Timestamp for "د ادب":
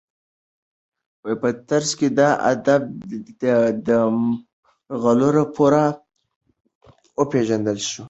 2.17-2.81